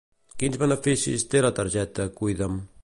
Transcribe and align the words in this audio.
Quins 0.43 0.57
beneficis 0.61 1.27
té 1.35 1.45
la 1.47 1.53
targeta 1.61 2.11
Cuida'm? 2.21 2.61